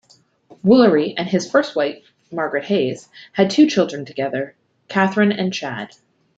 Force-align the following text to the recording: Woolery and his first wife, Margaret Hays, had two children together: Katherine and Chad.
Woolery 0.65 1.13
and 1.15 1.27
his 1.29 1.47
first 1.47 1.75
wife, 1.75 2.03
Margaret 2.31 2.65
Hays, 2.65 3.07
had 3.33 3.51
two 3.51 3.67
children 3.69 4.03
together: 4.03 4.55
Katherine 4.87 5.31
and 5.31 5.53
Chad. 5.53 5.91